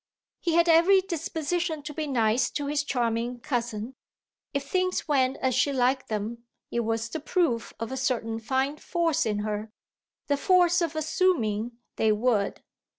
[0.39, 3.93] He had every disposition to be nice to his charming cousin;
[4.51, 8.77] if things went as she liked them it was the proof of a certain fine
[8.77, 9.69] force in her
[10.25, 12.63] the force of assuming they would.